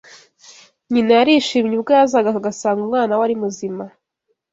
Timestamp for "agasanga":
2.41-2.79